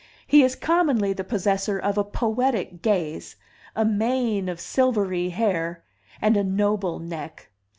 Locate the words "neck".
6.97-7.49